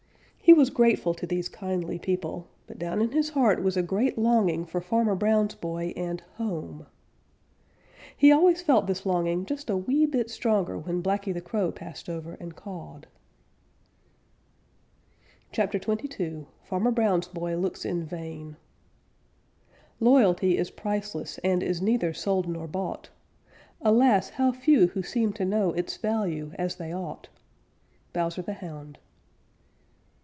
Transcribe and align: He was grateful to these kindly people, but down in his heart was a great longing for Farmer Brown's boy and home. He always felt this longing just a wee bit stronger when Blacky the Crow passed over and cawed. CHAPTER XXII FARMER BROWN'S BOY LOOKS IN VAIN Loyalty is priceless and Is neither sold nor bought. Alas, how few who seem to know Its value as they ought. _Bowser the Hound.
He 0.43 0.53
was 0.53 0.69
grateful 0.69 1.13
to 1.13 1.25
these 1.25 1.47
kindly 1.47 1.97
people, 1.97 2.49
but 2.67 2.77
down 2.77 3.01
in 3.01 3.13
his 3.13 3.29
heart 3.29 3.63
was 3.63 3.77
a 3.77 3.81
great 3.83 4.17
longing 4.17 4.65
for 4.65 4.81
Farmer 4.81 5.15
Brown's 5.15 5.55
boy 5.55 5.93
and 5.95 6.19
home. 6.35 6.87
He 8.17 8.33
always 8.33 8.61
felt 8.61 8.85
this 8.85 9.05
longing 9.05 9.45
just 9.45 9.69
a 9.69 9.77
wee 9.77 10.05
bit 10.05 10.29
stronger 10.29 10.77
when 10.77 11.01
Blacky 11.01 11.33
the 11.33 11.39
Crow 11.39 11.71
passed 11.71 12.09
over 12.09 12.33
and 12.33 12.53
cawed. 12.53 13.07
CHAPTER 15.53 15.79
XXII 15.79 16.45
FARMER 16.63 16.91
BROWN'S 16.91 17.29
BOY 17.29 17.55
LOOKS 17.57 17.85
IN 17.85 18.03
VAIN 18.03 18.57
Loyalty 20.01 20.57
is 20.57 20.69
priceless 20.69 21.37
and 21.45 21.63
Is 21.63 21.81
neither 21.81 22.13
sold 22.13 22.49
nor 22.49 22.67
bought. 22.67 23.07
Alas, 23.79 24.31
how 24.31 24.51
few 24.51 24.87
who 24.87 25.01
seem 25.01 25.31
to 25.31 25.45
know 25.45 25.71
Its 25.71 25.95
value 25.95 26.51
as 26.55 26.75
they 26.75 26.93
ought. 26.93 27.29
_Bowser 28.13 28.43
the 28.45 28.53
Hound. 28.55 28.97